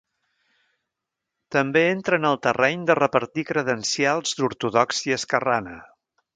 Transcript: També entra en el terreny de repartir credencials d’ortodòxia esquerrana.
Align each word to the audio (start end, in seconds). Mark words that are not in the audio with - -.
També 1.55 1.83
entra 1.89 2.19
en 2.23 2.25
el 2.31 2.41
terreny 2.47 2.87
de 2.89 2.97
repartir 3.01 3.45
credencials 3.53 4.35
d’ortodòxia 4.41 5.23
esquerrana. 5.23 5.81